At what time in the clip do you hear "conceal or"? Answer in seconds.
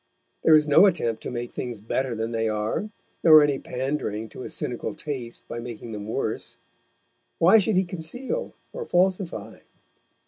7.85-8.83